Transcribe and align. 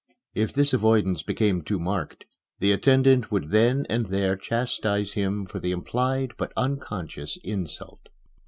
If 0.33 0.51
this 0.51 0.73
avoidance 0.73 1.21
became 1.21 1.61
too 1.61 1.77
marked, 1.77 2.25
the 2.57 2.71
attendant 2.71 3.31
would 3.31 3.51
then 3.51 3.85
and 3.87 4.07
there 4.07 4.35
chastise 4.35 5.13
him 5.13 5.45
for 5.45 5.59
the 5.59 5.71
implied, 5.71 6.31
but 6.39 6.51
unconscious 6.57 7.37
insult. 7.43 8.09